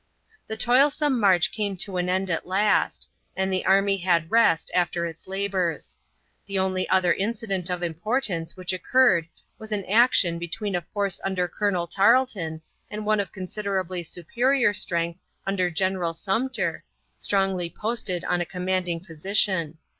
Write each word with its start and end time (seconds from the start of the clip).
The 0.47 0.57
toilsome 0.57 1.19
march 1.19 1.51
came 1.51 1.77
to 1.77 1.97
an 1.97 2.09
end 2.09 2.31
at 2.31 2.47
last, 2.47 3.07
and 3.35 3.53
the 3.53 3.67
army 3.67 3.97
had 3.97 4.31
rest 4.31 4.71
after 4.73 5.05
its 5.05 5.27
labors. 5.27 5.99
The 6.47 6.57
only 6.57 6.89
other 6.89 7.13
incident 7.13 7.69
of 7.69 7.83
importance 7.83 8.57
which 8.57 8.73
occurred 8.73 9.27
was 9.59 9.71
an 9.71 9.85
action 9.85 10.39
between 10.39 10.73
a 10.73 10.81
force 10.81 11.21
under 11.23 11.47
Colonel 11.47 11.85
Tarleton 11.85 12.63
and 12.89 13.05
one 13.05 13.19
of 13.19 13.31
considerably 13.31 14.01
superior 14.01 14.73
strength 14.73 15.21
under 15.45 15.69
General 15.69 16.15
Sumpter, 16.15 16.83
strongly 17.19 17.69
posted 17.69 18.23
on 18.25 18.41
a 18.41 18.43
commanding 18.47 19.01
position. 19.05 19.77